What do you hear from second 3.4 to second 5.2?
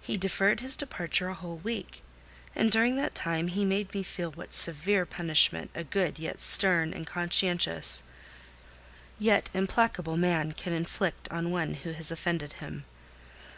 he made me feel what severe